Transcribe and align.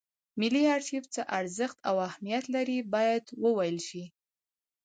ملي 0.39 0.63
ارشیف 0.75 1.03
څه 1.13 1.21
ارزښت 1.39 1.77
او 1.89 1.95
اهمیت 2.07 2.45
لري 2.55 2.79
باید 2.93 3.23
وویل 3.43 3.77
شي. 3.87 4.03